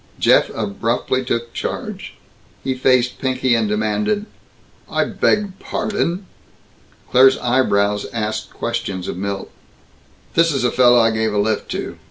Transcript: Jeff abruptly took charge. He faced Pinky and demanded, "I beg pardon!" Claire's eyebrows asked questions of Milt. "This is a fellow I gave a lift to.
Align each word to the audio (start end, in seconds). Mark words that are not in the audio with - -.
Jeff 0.17 0.49
abruptly 0.55 1.23
took 1.23 1.53
charge. 1.53 2.15
He 2.63 2.73
faced 2.73 3.19
Pinky 3.19 3.53
and 3.53 3.69
demanded, 3.69 4.25
"I 4.89 5.03
beg 5.03 5.59
pardon!" 5.59 6.25
Claire's 7.11 7.37
eyebrows 7.37 8.07
asked 8.11 8.49
questions 8.51 9.07
of 9.07 9.15
Milt. 9.15 9.51
"This 10.33 10.51
is 10.51 10.63
a 10.63 10.71
fellow 10.71 10.97
I 10.99 11.11
gave 11.11 11.35
a 11.35 11.37
lift 11.37 11.69
to. 11.73 11.99